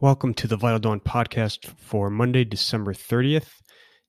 Welcome 0.00 0.34
to 0.34 0.48
the 0.48 0.56
Vital 0.56 0.80
Dawn 0.80 0.98
podcast 0.98 1.72
for 1.78 2.10
Monday, 2.10 2.42
December 2.42 2.92
30th. 2.92 3.62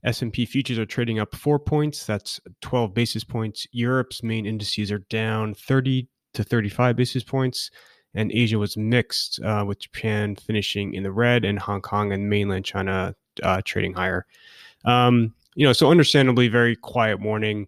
S&P 0.03 0.47
futures 0.47 0.79
are 0.79 0.85
trading 0.85 1.19
up 1.19 1.35
4 1.35 1.59
points, 1.59 2.07
that's 2.07 2.39
12 2.61 2.95
basis 2.95 3.23
points. 3.23 3.67
Europe's 3.71 4.23
main 4.23 4.47
indices 4.47 4.91
are 4.91 5.05
down 5.11 5.53
30 5.53 6.07
to 6.33 6.43
35 6.43 6.95
basis 6.95 7.23
points, 7.23 7.69
and 8.15 8.31
Asia 8.31 8.57
was 8.57 8.75
mixed 8.75 9.39
uh, 9.43 9.63
with 9.65 9.79
Japan 9.79 10.35
finishing 10.35 10.95
in 10.95 11.03
the 11.03 11.11
red 11.11 11.45
and 11.45 11.59
Hong 11.59 11.81
Kong 11.81 12.11
and 12.11 12.31
mainland 12.31 12.65
China 12.65 13.13
uh, 13.43 13.61
trading 13.63 13.93
higher. 13.93 14.25
Um, 14.85 15.35
you 15.53 15.67
know, 15.67 15.73
so 15.73 15.91
understandably 15.91 16.47
very 16.47 16.75
quiet 16.75 17.19
morning 17.19 17.67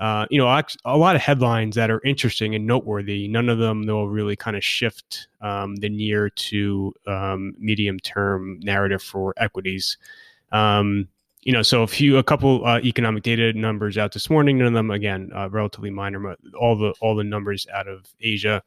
uh, 0.00 0.24
you 0.30 0.38
know, 0.38 0.62
a 0.86 0.96
lot 0.96 1.14
of 1.14 1.20
headlines 1.20 1.76
that 1.76 1.90
are 1.90 2.00
interesting 2.04 2.54
and 2.54 2.66
noteworthy. 2.66 3.28
None 3.28 3.50
of 3.50 3.58
them, 3.58 3.82
though, 3.82 4.04
really 4.04 4.34
kind 4.34 4.56
of 4.56 4.64
shift 4.64 5.28
um, 5.42 5.76
the 5.76 5.90
near 5.90 6.30
to 6.30 6.94
um, 7.06 7.54
medium 7.58 8.00
term 8.00 8.58
narrative 8.62 9.02
for 9.02 9.34
equities. 9.36 9.98
Um, 10.52 11.06
you 11.42 11.52
know, 11.52 11.60
so 11.60 11.82
a 11.82 11.86
few, 11.86 12.16
a 12.16 12.22
couple 12.22 12.64
uh, 12.66 12.80
economic 12.80 13.22
data 13.22 13.52
numbers 13.52 13.98
out 13.98 14.12
this 14.12 14.30
morning. 14.30 14.56
None 14.58 14.68
of 14.68 14.72
them, 14.72 14.90
again, 14.90 15.30
uh, 15.34 15.50
relatively 15.50 15.90
minor. 15.90 16.34
All 16.58 16.76
the 16.76 16.94
all 17.00 17.14
the 17.14 17.24
numbers 17.24 17.66
out 17.72 17.86
of 17.86 18.06
Asia. 18.20 18.62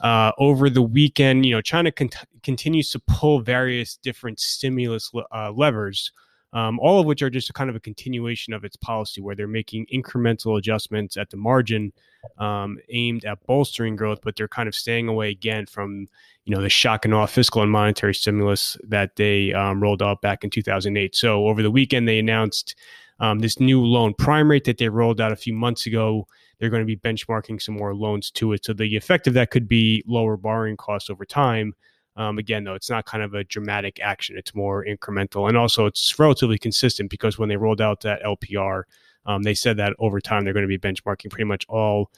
Uh, 0.00 0.30
over 0.38 0.70
the 0.70 0.82
weekend, 0.82 1.44
you 1.44 1.52
know, 1.52 1.60
China 1.60 1.90
con- 1.90 2.10
continues 2.44 2.90
to 2.90 3.00
pull 3.00 3.40
various 3.40 3.96
different 3.96 4.38
stimulus 4.38 5.12
le- 5.12 5.26
uh, 5.34 5.50
levers 5.50 6.12
um, 6.52 6.78
all 6.80 6.98
of 6.98 7.06
which 7.06 7.22
are 7.22 7.30
just 7.30 7.50
a 7.50 7.52
kind 7.52 7.68
of 7.68 7.76
a 7.76 7.80
continuation 7.80 8.52
of 8.54 8.64
its 8.64 8.76
policy 8.76 9.20
where 9.20 9.34
they're 9.34 9.46
making 9.46 9.86
incremental 9.92 10.58
adjustments 10.58 11.16
at 11.16 11.30
the 11.30 11.36
margin 11.36 11.92
um, 12.38 12.78
aimed 12.88 13.24
at 13.24 13.44
bolstering 13.46 13.96
growth, 13.96 14.20
but 14.22 14.36
they're 14.36 14.48
kind 14.48 14.68
of 14.68 14.74
staying 14.74 15.08
away 15.08 15.30
again 15.30 15.66
from 15.66 16.08
you 16.44 16.54
know 16.54 16.62
the 16.62 16.70
shock 16.70 17.04
and 17.04 17.12
awe 17.12 17.26
fiscal 17.26 17.62
and 17.62 17.70
monetary 17.70 18.14
stimulus 18.14 18.76
that 18.82 19.16
they 19.16 19.52
um, 19.52 19.82
rolled 19.82 20.02
out 20.02 20.22
back 20.22 20.42
in 20.42 20.50
2008. 20.50 21.14
So 21.14 21.46
over 21.46 21.62
the 21.62 21.70
weekend, 21.70 22.08
they 22.08 22.18
announced 22.18 22.74
um, 23.20 23.40
this 23.40 23.60
new 23.60 23.84
loan 23.84 24.14
prime 24.14 24.50
rate 24.50 24.64
that 24.64 24.78
they 24.78 24.88
rolled 24.88 25.20
out 25.20 25.32
a 25.32 25.36
few 25.36 25.52
months 25.52 25.86
ago. 25.86 26.26
They're 26.58 26.70
going 26.70 26.82
to 26.82 26.86
be 26.86 26.96
benchmarking 26.96 27.60
some 27.60 27.76
more 27.76 27.94
loans 27.94 28.30
to 28.32 28.52
it. 28.52 28.64
So 28.64 28.72
the 28.72 28.96
effect 28.96 29.26
of 29.26 29.34
that 29.34 29.50
could 29.50 29.68
be 29.68 30.02
lower 30.06 30.36
borrowing 30.36 30.76
costs 30.76 31.10
over 31.10 31.24
time. 31.24 31.74
Um, 32.18 32.36
again, 32.36 32.64
though, 32.64 32.74
it's 32.74 32.90
not 32.90 33.06
kind 33.06 33.22
of 33.22 33.34
a 33.34 33.44
dramatic 33.44 34.00
action; 34.02 34.36
it's 34.36 34.54
more 34.54 34.84
incremental, 34.84 35.48
and 35.48 35.56
also 35.56 35.86
it's 35.86 36.18
relatively 36.18 36.58
consistent 36.58 37.10
because 37.10 37.38
when 37.38 37.48
they 37.48 37.56
rolled 37.56 37.80
out 37.80 38.00
that 38.02 38.22
LPR, 38.22 38.82
um, 39.24 39.42
they 39.42 39.54
said 39.54 39.76
that 39.76 39.94
over 39.98 40.20
time 40.20 40.44
they're 40.44 40.52
going 40.52 40.68
to 40.68 40.78
be 40.78 40.78
benchmarking 40.78 41.30
pretty 41.30 41.44
much 41.44 41.64
all 41.68 42.10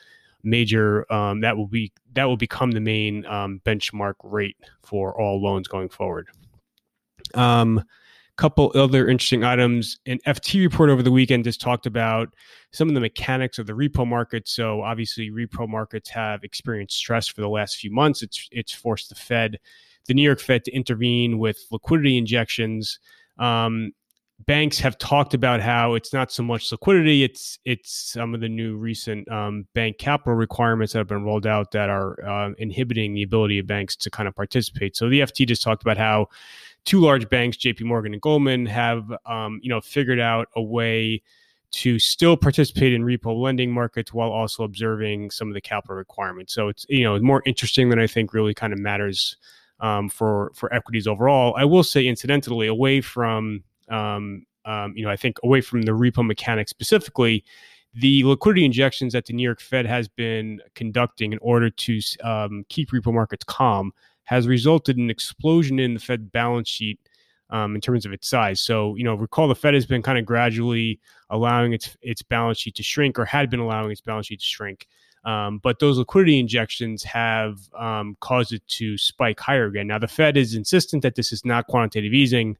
major. 0.42 1.10
Um, 1.12 1.40
that 1.42 1.56
will 1.56 1.68
be 1.68 1.92
that 2.14 2.24
will 2.24 2.38
become 2.38 2.72
the 2.72 2.80
main 2.80 3.26
um, 3.26 3.60
benchmark 3.64 4.14
rate 4.24 4.56
for 4.82 5.20
all 5.20 5.40
loans 5.40 5.68
going 5.68 5.90
forward. 5.90 6.28
Um, 7.34 7.84
couple 8.40 8.72
other 8.74 9.06
interesting 9.06 9.44
items. 9.44 9.98
An 10.06 10.18
FT 10.26 10.62
report 10.62 10.88
over 10.88 11.02
the 11.02 11.10
weekend 11.10 11.44
just 11.44 11.60
talked 11.60 11.84
about 11.84 12.34
some 12.72 12.88
of 12.88 12.94
the 12.94 13.00
mechanics 13.00 13.58
of 13.58 13.66
the 13.66 13.74
repo 13.74 14.06
market. 14.06 14.48
So 14.48 14.80
obviously, 14.80 15.30
repo 15.30 15.68
markets 15.68 16.08
have 16.08 16.42
experienced 16.42 16.96
stress 16.96 17.28
for 17.28 17.42
the 17.42 17.50
last 17.50 17.76
few 17.76 17.90
months. 17.90 18.22
It's 18.22 18.48
it's 18.50 18.72
forced 18.72 19.10
the 19.10 19.14
Fed 19.14 19.58
the 20.06 20.14
New 20.14 20.22
York 20.22 20.40
Fed 20.40 20.64
to 20.64 20.72
intervene 20.72 21.38
with 21.38 21.58
liquidity 21.70 22.18
injections. 22.18 22.98
Um, 23.38 23.92
banks 24.46 24.78
have 24.78 24.96
talked 24.98 25.34
about 25.34 25.60
how 25.60 25.94
it's 25.94 26.12
not 26.12 26.32
so 26.32 26.42
much 26.42 26.70
liquidity; 26.72 27.22
it's 27.22 27.58
it's 27.64 27.92
some 27.92 28.34
of 28.34 28.40
the 28.40 28.48
new 28.48 28.76
recent 28.76 29.30
um, 29.30 29.66
bank 29.74 29.98
capital 29.98 30.34
requirements 30.34 30.92
that 30.92 30.98
have 30.98 31.08
been 31.08 31.24
rolled 31.24 31.46
out 31.46 31.72
that 31.72 31.90
are 31.90 32.22
uh, 32.26 32.52
inhibiting 32.58 33.14
the 33.14 33.22
ability 33.22 33.58
of 33.58 33.66
banks 33.66 33.96
to 33.96 34.10
kind 34.10 34.28
of 34.28 34.34
participate. 34.34 34.96
So 34.96 35.08
the 35.08 35.20
FT 35.20 35.46
just 35.46 35.62
talked 35.62 35.82
about 35.82 35.96
how 35.96 36.28
two 36.84 37.00
large 37.00 37.28
banks, 37.28 37.56
J.P. 37.56 37.84
Morgan 37.84 38.12
and 38.12 38.22
Goldman, 38.22 38.66
have 38.66 39.12
um, 39.26 39.60
you 39.62 39.68
know 39.68 39.80
figured 39.80 40.20
out 40.20 40.48
a 40.56 40.62
way 40.62 41.22
to 41.72 42.00
still 42.00 42.36
participate 42.36 42.92
in 42.92 43.05
repo 43.05 43.40
lending 43.40 43.70
markets 43.70 44.12
while 44.12 44.30
also 44.30 44.64
observing 44.64 45.30
some 45.30 45.48
of 45.48 45.55
the 45.55 45.60
capital 45.60 45.96
requirements. 45.96 46.52
So 46.52 46.68
it's 46.68 46.86
you 46.89 47.05
know 47.05 47.18
more 47.20 47.42
interesting 47.46 47.90
than 47.90 47.98
I 47.98 48.06
think 48.06 48.34
really 48.34 48.55
kind 48.55 48.72
of 48.72 48.78
matters 48.78 49.36
um, 49.80 50.08
for 50.08 50.52
for 50.55 50.73
equities 50.73 51.07
overall. 51.07 51.55
I 51.57 51.64
will 51.64 51.85
say, 51.85 52.07
incidentally, 52.07 52.67
away 52.67 53.01
from 53.01 53.64
um, 53.89 54.46
um, 54.64 54.95
you 54.96 55.05
know, 55.05 55.11
I 55.11 55.17
think 55.17 55.39
away 55.42 55.61
from 55.61 55.83
the 55.83 55.92
repo 55.92 56.24
mechanics 56.24 56.70
specifically, 56.70 57.45
the 57.95 58.24
liquidity 58.24 58.64
injections 58.64 59.13
that 59.13 59.27
the 59.27 59.33
New 59.33 59.42
York 59.42 59.61
Fed 59.61 59.86
has 59.86 60.08
been 60.08 60.61
conducting 60.74 61.33
in 61.33 61.39
order 61.40 61.70
to 61.70 62.01
um, 62.23 62.64
keep 62.69 62.90
repo 62.90 63.13
markets 63.13 63.45
calm 63.45 63.92
has 64.24 64.46
resulted 64.46 64.96
in 64.96 65.05
an 65.05 65.11
explosion 65.11 65.80
in 65.80 65.95
the 65.95 66.01
Fed 66.01 66.30
balance 66.30 66.69
sheet 66.69 67.01
um, 67.51 67.74
in 67.74 67.80
terms 67.80 68.07
of 68.07 68.13
its 68.13 68.29
size. 68.29 68.61
So, 68.61 68.95
you 68.95 69.02
know, 69.02 69.14
recall 69.14 69.48
the 69.48 69.57
Fed 69.57 69.74
has 69.74 69.86
been 69.86 70.02
kind 70.02 70.19
of 70.19 70.24
gradually 70.24 71.01
allowing 71.30 71.73
its 71.73 71.96
its 72.02 72.23
balance 72.23 72.58
sheet 72.58 72.77
to 72.77 72.83
shrink, 72.83 73.19
or 73.19 73.24
had 73.24 73.51
been 73.51 73.61
allowing 73.61 73.90
its 73.90 74.01
balance 74.01 74.27
sheet 74.27 74.40
to 74.40 74.46
shrink. 74.46 74.86
Um, 75.25 75.58
but 75.58 75.79
those 75.79 75.98
liquidity 75.98 76.39
injections 76.39 77.03
have 77.03 77.58
um, 77.79 78.17
caused 78.20 78.53
it 78.53 78.67
to 78.69 78.97
spike 78.97 79.39
higher 79.39 79.67
again. 79.67 79.86
Now, 79.86 79.98
the 79.98 80.08
Fed 80.08 80.36
is 80.36 80.55
insistent 80.55 81.03
that 81.03 81.14
this 81.14 81.33
is 81.33 81.45
not 81.45 81.67
quantitative 81.67 82.14
easing, 82.14 82.57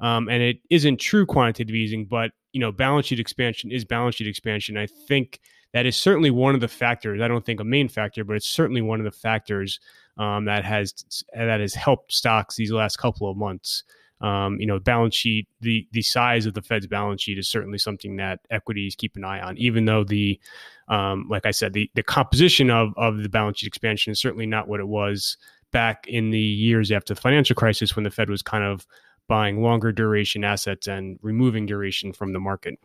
um, 0.00 0.28
and 0.28 0.42
it 0.42 0.58
isn't 0.70 0.98
true 0.98 1.26
quantitative 1.26 1.74
easing. 1.74 2.04
But 2.04 2.30
you 2.52 2.60
know, 2.60 2.70
balance 2.70 3.06
sheet 3.06 3.18
expansion 3.18 3.72
is 3.72 3.84
balance 3.84 4.14
sheet 4.14 4.28
expansion. 4.28 4.76
I 4.76 4.86
think 4.86 5.40
that 5.72 5.86
is 5.86 5.96
certainly 5.96 6.30
one 6.30 6.54
of 6.54 6.60
the 6.60 6.68
factors. 6.68 7.20
I 7.20 7.26
don't 7.26 7.44
think 7.44 7.58
a 7.58 7.64
main 7.64 7.88
factor, 7.88 8.22
but 8.22 8.36
it's 8.36 8.48
certainly 8.48 8.80
one 8.80 9.00
of 9.00 9.04
the 9.04 9.10
factors 9.10 9.80
um, 10.16 10.44
that 10.44 10.64
has 10.64 11.24
that 11.34 11.60
has 11.60 11.74
helped 11.74 12.12
stocks 12.12 12.54
these 12.54 12.70
last 12.70 12.96
couple 12.96 13.28
of 13.28 13.36
months. 13.36 13.82
Um, 14.20 14.58
you 14.58 14.66
know, 14.66 14.78
balance 14.78 15.14
sheet, 15.14 15.48
the 15.60 15.86
the 15.92 16.02
size 16.02 16.46
of 16.46 16.54
the 16.54 16.62
Fed's 16.62 16.86
balance 16.86 17.22
sheet 17.22 17.38
is 17.38 17.48
certainly 17.48 17.78
something 17.78 18.16
that 18.16 18.40
equities 18.50 18.94
keep 18.94 19.16
an 19.16 19.24
eye 19.24 19.40
on, 19.40 19.58
even 19.58 19.84
though 19.84 20.04
the, 20.04 20.40
um, 20.88 21.26
like 21.28 21.46
I 21.46 21.50
said, 21.50 21.72
the 21.72 21.90
the 21.94 22.02
composition 22.02 22.70
of 22.70 22.94
of 22.96 23.22
the 23.22 23.28
balance 23.28 23.58
sheet 23.58 23.66
expansion 23.66 24.12
is 24.12 24.20
certainly 24.20 24.46
not 24.46 24.68
what 24.68 24.80
it 24.80 24.88
was 24.88 25.36
back 25.72 26.06
in 26.06 26.30
the 26.30 26.38
years 26.38 26.92
after 26.92 27.14
the 27.14 27.20
financial 27.20 27.56
crisis 27.56 27.96
when 27.96 28.04
the 28.04 28.10
Fed 28.10 28.30
was 28.30 28.42
kind 28.42 28.64
of 28.64 28.86
buying 29.26 29.62
longer 29.62 29.92
duration 29.92 30.44
assets 30.44 30.86
and 30.86 31.18
removing 31.22 31.66
duration 31.66 32.12
from 32.12 32.32
the 32.32 32.40
market. 32.40 32.78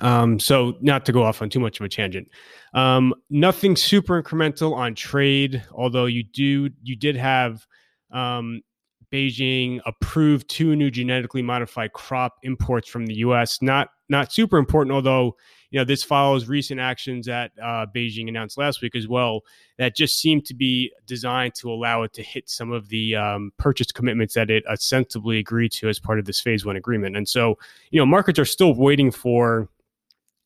Um, 0.00 0.38
so 0.38 0.76
not 0.80 1.06
to 1.06 1.12
go 1.12 1.22
off 1.22 1.42
on 1.42 1.50
too 1.50 1.60
much 1.60 1.78
of 1.78 1.86
a 1.86 1.88
tangent. 1.88 2.28
Um, 2.72 3.14
nothing 3.30 3.76
super 3.76 4.22
incremental 4.22 4.74
on 4.74 4.94
trade, 4.94 5.62
although 5.72 6.06
you 6.06 6.24
do 6.24 6.70
you 6.82 6.96
did 6.96 7.16
have 7.16 7.66
um, 8.10 8.62
Beijing 9.14 9.78
approved 9.86 10.48
two 10.48 10.74
new 10.74 10.90
genetically 10.90 11.40
modified 11.40 11.92
crop 11.92 12.38
imports 12.42 12.88
from 12.88 13.06
the 13.06 13.14
U.S. 13.18 13.62
Not 13.62 13.90
not 14.08 14.32
super 14.32 14.58
important, 14.58 14.92
although 14.92 15.36
you 15.70 15.78
know 15.78 15.84
this 15.84 16.02
follows 16.02 16.48
recent 16.48 16.80
actions 16.80 17.26
that 17.26 17.52
uh, 17.62 17.86
Beijing 17.94 18.28
announced 18.28 18.58
last 18.58 18.82
week 18.82 18.96
as 18.96 19.06
well 19.06 19.42
that 19.78 19.94
just 19.94 20.18
seem 20.18 20.40
to 20.42 20.54
be 20.54 20.90
designed 21.06 21.54
to 21.54 21.70
allow 21.70 22.02
it 22.02 22.12
to 22.14 22.24
hit 22.24 22.50
some 22.50 22.72
of 22.72 22.88
the 22.88 23.14
um, 23.14 23.52
purchase 23.56 23.92
commitments 23.92 24.34
that 24.34 24.50
it 24.50 24.66
ostensibly 24.66 25.38
agreed 25.38 25.70
to 25.70 25.88
as 25.88 26.00
part 26.00 26.18
of 26.18 26.24
this 26.24 26.40
phase 26.40 26.64
one 26.64 26.74
agreement. 26.74 27.16
And 27.16 27.28
so 27.28 27.56
you 27.92 28.00
know 28.00 28.06
markets 28.06 28.40
are 28.40 28.44
still 28.44 28.74
waiting 28.74 29.12
for 29.12 29.68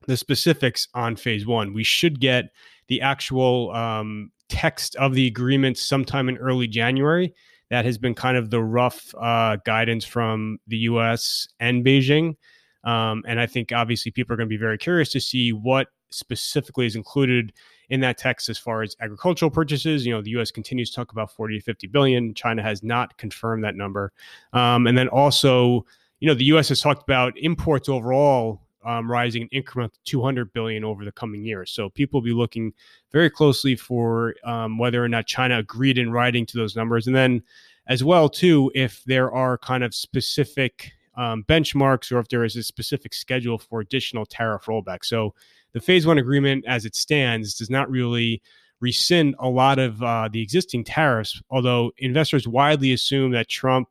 the 0.07 0.17
specifics 0.19 0.89
on 0.93 1.17
phase 1.17 1.47
one. 1.47 1.73
We 1.73 1.85
should 1.85 2.21
get 2.21 2.51
the 2.89 3.01
actual 3.01 3.71
um, 3.71 4.31
text 4.51 4.95
of 4.97 5.15
the 5.15 5.27
agreement 5.27 5.79
sometime 5.79 6.29
in 6.29 6.37
early 6.37 6.67
January 6.67 7.33
that 7.71 7.85
has 7.85 7.99
been 7.99 8.15
kind 8.15 8.37
of 8.37 8.51
the 8.51 8.63
rough 8.63 9.15
uh, 9.19 9.57
guidance 9.65 10.05
from 10.05 10.59
the 10.67 10.79
U.S. 10.79 11.49
and 11.61 11.85
Beijing. 11.85 12.37
Um, 12.85 13.23
and 13.27 13.41
I 13.41 13.47
think 13.47 13.73
obviously 13.73 14.11
people 14.11 14.33
are 14.33 14.37
going 14.37 14.49
to 14.49 14.53
be 14.53 14.57
very 14.57 14.79
curious 14.79 15.11
to 15.11 15.21
see 15.21 15.53
what 15.53 15.89
specifically 16.11 16.87
is 16.87 16.97
included 16.97 17.53
in 17.91 18.01
that 18.01 18.19
text 18.19 18.49
as 18.49 18.59
far 18.59 18.83
as 18.83 18.97
agricultural 19.01 19.51
purchases. 19.51 20.07
You 20.07 20.15
know, 20.15 20.23
the 20.23 20.31
U.S. 20.31 20.51
continues 20.51 20.91
to 20.91 20.97
talk 20.97 21.13
about 21.13 21.31
40 21.31 21.59
to 21.59 21.65
50 21.65 21.87
billion. 21.89 22.35
China 22.35 22.63
has 22.63 22.83
not 22.83 23.17
confirmed 23.19 23.65
that 23.65 23.77
number. 23.77 24.13
Um, 24.53 24.87
and 24.87 24.97
then 24.97 25.09
also, 25.09 25.85
you 26.21 26.29
know, 26.29 26.35
the 26.35 26.45
U.S. 26.45 26.69
has 26.71 26.81
talked 26.81 27.03
about 27.03 27.37
imports 27.39 27.89
overall 27.89 28.63
um, 28.89 29.11
rising 29.11 29.43
an 29.43 29.49
increment 29.53 29.93
200 30.05 30.53
billion 30.53 30.83
over 30.83 31.05
the 31.05 31.13
coming 31.13 31.45
years. 31.45 31.71
So 31.71 31.91
people 31.91 32.21
will 32.21 32.25
be 32.25 32.33
looking 32.33 32.73
very 33.13 33.29
closely 33.29 33.77
for 33.77 34.35
um, 34.45 34.79
whether 34.79 35.05
or 35.05 35.09
not 35.09 35.27
China 35.27 35.59
agreed 35.59 35.99
in 35.99 36.11
writing 36.11 36.47
to 36.47 36.57
those 36.57 36.75
numbers, 36.75 37.07
and 37.07 37.15
then 37.15 37.43
as 37.87 38.03
well 38.03 38.29
too 38.29 38.73
if 38.75 39.03
there 39.05 39.31
are 39.33 39.59
kind 39.59 39.85
of 39.85 39.95
specific 39.95 40.93
um, 41.17 41.45
benchmarks 41.45 42.13
or 42.13 42.19
if 42.19 42.29
there 42.29 42.45
is 42.45 42.57
a 42.57 42.63
specific 42.63 43.13
schedule 43.13 43.59
for 43.59 43.81
additional 43.81 44.25
tariff 44.25 44.65
rollback. 44.67 45.05
So 45.05 45.35
the 45.73 45.81
phase 45.81 46.07
one 46.07 46.19
agreement, 46.19 46.65
as 46.67 46.87
it 46.87 46.95
stands, 46.95 47.55
does 47.55 47.69
not 47.69 47.91
really 47.91 48.41
rescind 48.81 49.35
a 49.39 49.49
lot 49.49 49.79
of 49.79 50.03
uh, 50.03 50.29
the 50.33 50.41
existing 50.41 50.85
tariffs, 50.85 51.43
although 51.51 51.93
investors 51.99 52.47
widely 52.49 52.93
assume 52.93 53.33
that 53.33 53.49
Trump 53.49 53.89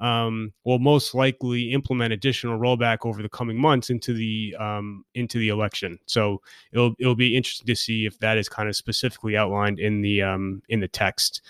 um, 0.00 0.52
will 0.64 0.78
most 0.78 1.14
likely 1.14 1.72
implement 1.72 2.12
additional 2.12 2.58
rollback 2.58 2.98
over 3.04 3.22
the 3.22 3.28
coming 3.28 3.58
months 3.58 3.90
into 3.90 4.14
the 4.14 4.56
um, 4.58 5.04
into 5.14 5.38
the 5.38 5.50
election. 5.50 5.98
So 6.06 6.40
it'll 6.72 6.94
it'll 6.98 7.14
be 7.14 7.36
interesting 7.36 7.66
to 7.66 7.76
see 7.76 8.06
if 8.06 8.18
that 8.20 8.38
is 8.38 8.48
kind 8.48 8.68
of 8.68 8.76
specifically 8.76 9.36
outlined 9.36 9.78
in 9.78 10.00
the 10.00 10.22
um, 10.22 10.62
in 10.68 10.80
the 10.80 10.88
text. 10.88 11.42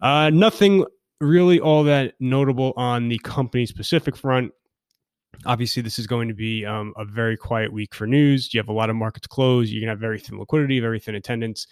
Uh, 0.00 0.30
nothing 0.30 0.84
really 1.20 1.58
all 1.58 1.82
that 1.84 2.14
notable 2.20 2.74
on 2.76 3.08
the 3.08 3.18
company 3.20 3.64
specific 3.64 4.14
front. 4.14 4.52
Obviously, 5.46 5.82
this 5.82 5.98
is 5.98 6.06
going 6.06 6.28
to 6.28 6.34
be 6.34 6.64
um, 6.66 6.92
a 6.96 7.04
very 7.04 7.36
quiet 7.36 7.72
week 7.72 7.94
for 7.94 8.06
news. 8.06 8.52
You 8.52 8.60
have 8.60 8.68
a 8.68 8.72
lot 8.72 8.90
of 8.90 8.96
markets 8.96 9.26
closed. 9.26 9.70
You're 9.70 9.82
to 9.82 9.88
have 9.88 9.98
very 9.98 10.18
thin 10.18 10.38
liquidity, 10.38 10.80
very 10.80 11.00
thin 11.00 11.14
attendance. 11.14 11.66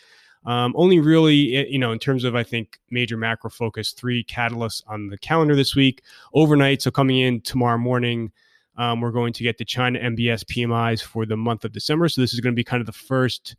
Um, 0.44 0.74
only 0.76 1.00
really, 1.00 1.56
eh, 1.56 1.64
you 1.68 1.78
know, 1.78 1.92
in 1.92 1.98
terms 1.98 2.24
of 2.24 2.34
I 2.34 2.42
think 2.42 2.78
major 2.90 3.16
macro 3.16 3.50
focus, 3.50 3.92
three 3.92 4.22
catalysts 4.24 4.82
on 4.86 5.08
the 5.08 5.18
calendar 5.18 5.56
this 5.56 5.74
week. 5.74 6.02
Overnight, 6.34 6.82
so 6.82 6.90
coming 6.90 7.18
in 7.18 7.40
tomorrow 7.40 7.78
morning, 7.78 8.32
um, 8.76 9.00
we're 9.00 9.10
going 9.10 9.32
to 9.32 9.42
get 9.42 9.58
the 9.58 9.64
China 9.64 9.98
NBS 9.98 10.44
PMIs 10.44 11.02
for 11.02 11.24
the 11.24 11.36
month 11.36 11.64
of 11.64 11.72
December. 11.72 12.08
So 12.08 12.20
this 12.20 12.34
is 12.34 12.40
going 12.40 12.52
to 12.52 12.56
be 12.56 12.64
kind 12.64 12.80
of 12.80 12.86
the 12.86 12.92
first 12.92 13.56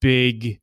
big 0.00 0.60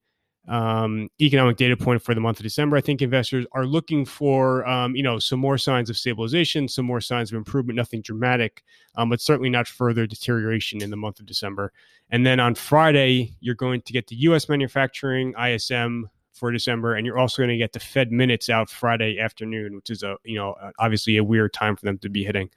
um, 0.48 1.10
economic 1.20 1.58
data 1.58 1.78
point 1.78 2.02
for 2.02 2.16
the 2.16 2.22
month 2.22 2.40
of 2.40 2.44
December. 2.44 2.76
I 2.76 2.82
think 2.82 3.02
investors 3.02 3.46
are 3.52 3.66
looking 3.66 4.06
for, 4.06 4.68
um, 4.68 4.96
you 4.96 5.04
know, 5.04 5.20
some 5.20 5.40
more 5.40 5.58
signs 5.58 5.90
of 5.90 5.98
stabilization, 5.98 6.68
some 6.68 6.86
more 6.86 7.02
signs 7.02 7.32
of 7.32 7.38
improvement, 7.38 7.78
nothing 7.78 8.02
dramatic, 8.02 8.64
um, 8.96 9.10
but 9.10 9.22
certainly 9.22 9.50
not 9.50 9.68
further 9.68 10.08
deterioration 10.08 10.82
in 10.82 10.90
the 10.90 10.98
month 10.98 11.20
of 11.20 11.26
December. 11.26 11.72
And 12.10 12.26
then 12.26 12.40
on 12.40 12.56
Friday, 12.56 13.36
you're 13.40 13.56
going 13.56 13.82
to 13.84 13.94
get 13.94 14.08
the 14.08 14.16
U.S. 14.18 14.50
manufacturing 14.50 15.34
ISM 15.42 16.10
for 16.34 16.52
December, 16.52 16.96
and 16.96 17.06
you're 17.06 17.20
also 17.20 17.42
going 17.42 17.50
to 17.50 17.58
get 17.58 17.74
the 17.74 17.80
Fed 17.80 18.12
minutes 18.12 18.50
out 18.50 18.70
Friday 18.70 19.20
afternoon, 19.20 19.76
which 19.76 19.90
is 19.90 20.02
a, 20.02 20.16
you 20.24 20.36
know, 20.36 20.56
obviously 20.80 21.18
a 21.18 21.24
weird 21.24 21.54
time 21.54 21.76
for 21.76 21.86
them 21.86 21.98
to 22.00 22.10
be 22.10 22.24
hitting. 22.24 22.50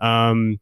Um, 0.00 0.60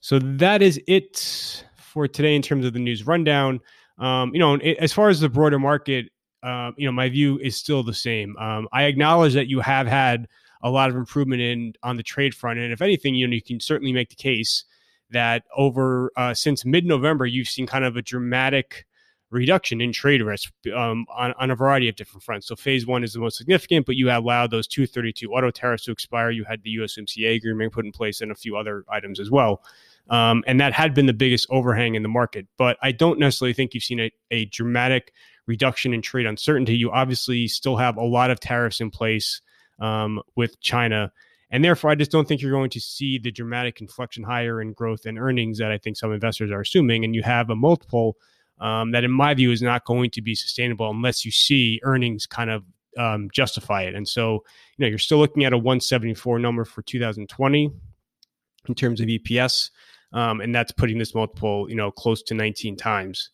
so 0.00 0.18
that 0.18 0.62
is 0.62 0.80
it 0.86 1.64
for 1.76 2.08
today 2.08 2.34
in 2.34 2.42
terms 2.42 2.66
of 2.66 2.72
the 2.72 2.78
news 2.78 3.06
rundown. 3.06 3.60
Um, 4.02 4.34
you 4.34 4.40
know, 4.40 4.56
as 4.56 4.92
far 4.92 5.08
as 5.08 5.20
the 5.20 5.28
broader 5.28 5.60
market, 5.60 6.06
uh, 6.42 6.72
you 6.76 6.86
know, 6.86 6.92
my 6.92 7.08
view 7.08 7.38
is 7.38 7.56
still 7.56 7.84
the 7.84 7.94
same. 7.94 8.36
Um, 8.36 8.68
I 8.72 8.84
acknowledge 8.84 9.32
that 9.34 9.46
you 9.46 9.60
have 9.60 9.86
had 9.86 10.26
a 10.62 10.70
lot 10.70 10.90
of 10.90 10.96
improvement 10.96 11.40
in 11.40 11.74
on 11.84 11.96
the 11.96 12.02
trade 12.02 12.34
front, 12.34 12.58
and 12.58 12.72
if 12.72 12.82
anything, 12.82 13.14
you 13.14 13.28
know, 13.28 13.34
you 13.34 13.42
can 13.42 13.60
certainly 13.60 13.92
make 13.92 14.08
the 14.08 14.16
case 14.16 14.64
that 15.10 15.44
over 15.56 16.10
uh, 16.16 16.34
since 16.34 16.64
mid-November, 16.64 17.26
you've 17.26 17.48
seen 17.48 17.66
kind 17.66 17.84
of 17.84 17.96
a 17.96 18.02
dramatic 18.02 18.86
reduction 19.30 19.80
in 19.80 19.92
trade 19.92 20.20
risk 20.20 20.52
um, 20.74 21.06
on, 21.14 21.32
on 21.38 21.50
a 21.50 21.54
variety 21.56 21.88
of 21.88 21.96
different 21.96 22.22
fronts. 22.22 22.46
So 22.46 22.56
phase 22.56 22.86
one 22.86 23.02
is 23.02 23.12
the 23.14 23.20
most 23.20 23.38
significant, 23.38 23.86
but 23.86 23.96
you 23.96 24.10
allowed 24.10 24.50
those 24.50 24.66
232 24.66 25.32
auto 25.32 25.50
tariffs 25.50 25.84
to 25.84 25.92
expire. 25.92 26.30
You 26.30 26.44
had 26.44 26.62
the 26.62 26.76
USMCA 26.76 27.36
agreement 27.36 27.72
put 27.72 27.86
in 27.86 27.92
place 27.92 28.20
and 28.20 28.30
a 28.30 28.34
few 28.34 28.56
other 28.56 28.84
items 28.90 29.20
as 29.20 29.30
well. 29.30 29.62
Um, 30.10 30.42
and 30.46 30.60
that 30.60 30.72
had 30.72 30.94
been 30.94 31.06
the 31.06 31.12
biggest 31.12 31.46
overhang 31.50 31.94
in 31.94 32.02
the 32.02 32.08
market. 32.08 32.46
But 32.58 32.76
I 32.82 32.92
don't 32.92 33.18
necessarily 33.18 33.54
think 33.54 33.72
you've 33.72 33.84
seen 33.84 34.00
a, 34.00 34.12
a 34.30 34.44
dramatic 34.46 35.12
reduction 35.46 35.94
in 35.94 36.02
trade 36.02 36.26
uncertainty. 36.26 36.76
You 36.76 36.90
obviously 36.90 37.48
still 37.48 37.76
have 37.76 37.96
a 37.96 38.04
lot 38.04 38.30
of 38.30 38.40
tariffs 38.40 38.80
in 38.80 38.90
place 38.90 39.40
um, 39.80 40.20
with 40.36 40.60
China. 40.60 41.12
And 41.50 41.64
therefore, 41.64 41.90
I 41.90 41.94
just 41.94 42.10
don't 42.10 42.26
think 42.26 42.40
you're 42.40 42.50
going 42.50 42.70
to 42.70 42.80
see 42.80 43.18
the 43.18 43.30
dramatic 43.30 43.80
inflection 43.80 44.22
higher 44.22 44.60
in 44.60 44.72
growth 44.72 45.04
and 45.04 45.18
earnings 45.18 45.58
that 45.58 45.70
I 45.70 45.78
think 45.78 45.96
some 45.96 46.12
investors 46.12 46.50
are 46.50 46.60
assuming. 46.60 47.04
And 47.04 47.14
you 47.14 47.22
have 47.22 47.50
a 47.50 47.56
multiple 47.56 48.16
um, 48.60 48.92
that, 48.92 49.04
in 49.04 49.10
my 49.10 49.34
view, 49.34 49.50
is 49.50 49.60
not 49.60 49.84
going 49.84 50.10
to 50.10 50.22
be 50.22 50.34
sustainable 50.34 50.88
unless 50.88 51.24
you 51.24 51.30
see 51.30 51.80
earnings 51.82 52.26
kind 52.26 52.50
of 52.50 52.64
um, 52.96 53.28
justify 53.32 53.82
it. 53.82 53.94
And 53.94 54.06
so, 54.08 54.44
you 54.76 54.84
know, 54.84 54.86
you're 54.86 54.98
still 54.98 55.18
looking 55.18 55.44
at 55.44 55.52
a 55.52 55.58
174 55.58 56.38
number 56.38 56.64
for 56.64 56.82
2020 56.82 57.70
in 58.68 58.74
terms 58.74 59.00
of 59.00 59.08
EPS 59.08 59.70
um, 60.12 60.40
and 60.40 60.54
that's 60.54 60.72
putting 60.72 60.98
this 60.98 61.14
multiple, 61.14 61.68
you 61.68 61.76
know, 61.76 61.90
close 61.90 62.22
to 62.24 62.34
19 62.34 62.76
times, 62.76 63.30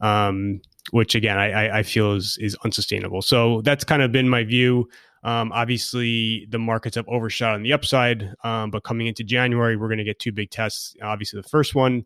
um, 0.00 0.60
which 0.90 1.14
again 1.14 1.38
I, 1.38 1.78
I 1.78 1.82
feel 1.82 2.12
is 2.12 2.38
is 2.40 2.56
unsustainable. 2.64 3.22
So 3.22 3.60
that's 3.62 3.84
kind 3.84 4.02
of 4.02 4.12
been 4.12 4.28
my 4.28 4.44
view. 4.44 4.88
Um, 5.24 5.52
obviously, 5.52 6.46
the 6.50 6.58
markets 6.58 6.96
have 6.96 7.06
overshot 7.08 7.54
on 7.54 7.62
the 7.62 7.72
upside, 7.72 8.34
um, 8.42 8.70
but 8.70 8.82
coming 8.82 9.06
into 9.06 9.22
January, 9.22 9.76
we're 9.76 9.86
going 9.86 9.98
to 9.98 10.04
get 10.04 10.18
two 10.18 10.32
big 10.32 10.50
tests. 10.50 10.96
Obviously, 11.00 11.40
the 11.40 11.48
first 11.48 11.76
one, 11.76 12.04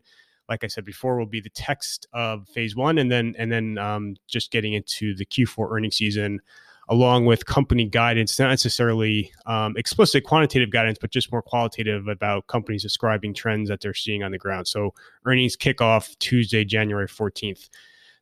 like 0.49 0.63
I 0.63 0.67
said 0.67 0.85
before, 0.85 1.17
will 1.17 1.25
be 1.25 1.41
the 1.41 1.49
text 1.49 2.05
of 2.13 2.47
phase 2.49 2.75
one, 2.75 2.99
and 2.99 3.11
then 3.11 3.33
and 3.39 3.51
then 3.51 3.77
um, 3.79 4.17
just 4.27 4.51
getting 4.51 4.73
into 4.73 5.15
the 5.15 5.25
Q4 5.25 5.71
earnings 5.71 5.95
season 5.95 6.41
along 6.89 7.25
with 7.25 7.45
company 7.45 7.85
guidance, 7.85 8.39
not 8.39 8.49
necessarily 8.49 9.31
um, 9.45 9.75
explicit 9.77 10.23
quantitative 10.23 10.71
guidance, 10.71 10.97
but 10.99 11.11
just 11.11 11.31
more 11.31 11.41
qualitative 11.41 12.07
about 12.07 12.47
companies 12.47 12.81
describing 12.81 13.33
trends 13.33 13.69
that 13.69 13.81
they're 13.81 13.93
seeing 13.93 14.23
on 14.23 14.31
the 14.31 14.37
ground. 14.37 14.67
So 14.67 14.93
earnings 15.25 15.55
kick 15.55 15.81
off 15.81 16.17
Tuesday, 16.19 16.63
January 16.63 17.07
14th. 17.07 17.69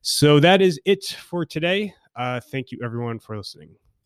So 0.01 0.39
that 0.39 0.61
is 0.61 0.79
it 0.85 1.03
for 1.05 1.45
today. 1.45 1.93
Uh, 2.15 2.39
thank 2.39 2.71
you, 2.71 2.79
everyone, 2.83 3.19
for 3.19 3.37
listening. 3.37 3.75